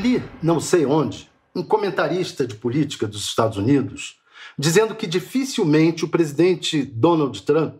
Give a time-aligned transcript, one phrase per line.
[0.00, 4.18] Li, não sei onde, um comentarista de política dos Estados Unidos
[4.58, 7.74] dizendo que dificilmente o presidente Donald Trump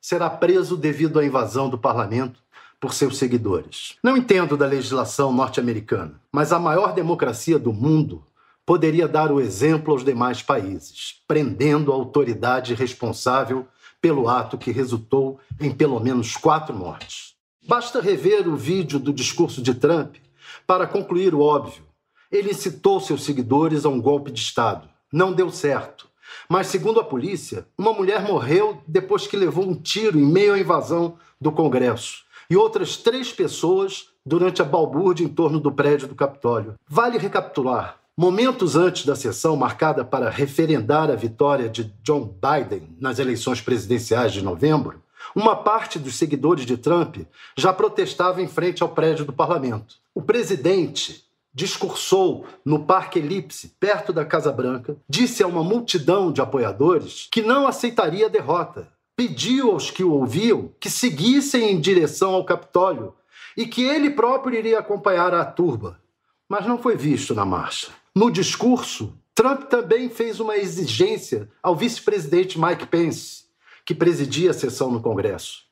[0.00, 2.38] será preso devido à invasão do parlamento
[2.80, 3.96] por seus seguidores.
[4.02, 8.22] Não entendo da legislação norte-americana, mas a maior democracia do mundo
[8.64, 13.66] poderia dar o exemplo aos demais países, prendendo a autoridade responsável
[14.00, 17.34] pelo ato que resultou em pelo menos quatro mortes.
[17.66, 20.16] Basta rever o vídeo do discurso de Trump
[20.66, 21.84] para concluir o óbvio.
[22.30, 24.88] Ele incitou seus seguidores a um golpe de Estado.
[25.12, 26.08] Não deu certo.
[26.48, 30.58] Mas, segundo a polícia, uma mulher morreu depois que levou um tiro em meio à
[30.58, 32.24] invasão do Congresso.
[32.50, 36.74] E outras três pessoas durante a balbúrdia em torno do prédio do Capitólio.
[36.88, 37.98] Vale recapitular.
[38.16, 44.32] Momentos antes da sessão marcada para referendar a vitória de John Biden nas eleições presidenciais
[44.32, 45.02] de novembro,
[45.34, 47.18] uma parte dos seguidores de Trump
[47.56, 49.96] já protestava em frente ao prédio do parlamento.
[50.14, 56.40] O presidente discursou no Parque Elipse, perto da Casa Branca, disse a uma multidão de
[56.40, 58.88] apoiadores que não aceitaria a derrota.
[59.16, 63.14] Pediu aos que o ouviam que seguissem em direção ao Capitólio
[63.56, 66.00] e que ele próprio iria acompanhar a turba.
[66.48, 67.88] Mas não foi visto na marcha.
[68.14, 73.43] No discurso, Trump também fez uma exigência ao vice-presidente Mike Pence,
[73.84, 75.64] que presidia a sessão no Congresso.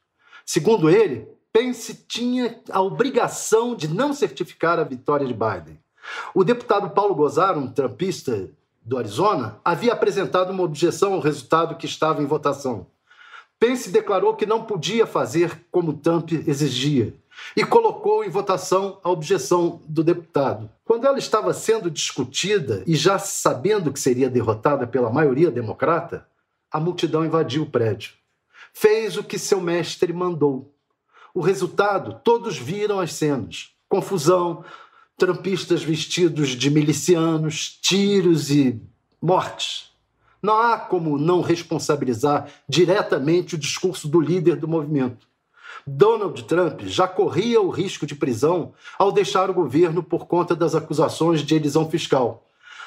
[0.45, 5.79] Segundo ele, Pence tinha a obrigação de não certificar a vitória de Biden.
[6.35, 8.51] O deputado Paulo Gozar, um trumpista
[8.85, 12.87] do Arizona, havia apresentado uma objeção ao resultado que estava em votação.
[13.59, 17.15] Pence declarou que não podia fazer como Trump exigia
[17.57, 20.69] e colocou em votação a objeção do deputado.
[20.85, 26.27] Quando ela estava sendo discutida e já sabendo que seria derrotada pela maioria democrata,
[26.73, 28.13] a multidão invadiu o prédio.
[28.73, 30.75] Fez o que seu mestre mandou.
[31.35, 34.65] O resultado, todos viram as cenas: confusão,
[35.17, 38.81] trampistas vestidos de milicianos, tiros e
[39.21, 39.91] mortes.
[40.43, 45.29] Não há como não responsabilizar diretamente o discurso do líder do movimento.
[45.87, 50.75] Donald Trump já corria o risco de prisão ao deixar o governo por conta das
[50.75, 52.47] acusações de elisão fiscal.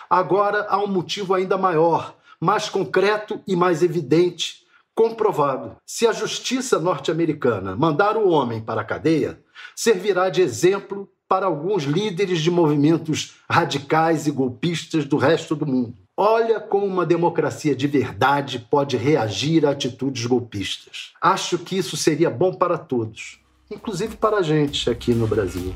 [0.10, 2.16] Agora há um motivo ainda maior,
[2.46, 4.64] mais concreto e mais evidente,
[4.94, 5.78] comprovado.
[5.84, 9.40] Se a justiça norte-americana mandar o homem para a cadeia,
[9.76, 15.96] servirá de exemplo para alguns líderes de movimentos radicais e golpistas do resto do mundo.
[16.16, 21.14] Olha como uma democracia de verdade pode reagir a atitudes golpistas.
[21.20, 23.40] Acho que isso seria bom para todos,
[23.72, 25.76] inclusive para a gente aqui no Brasil.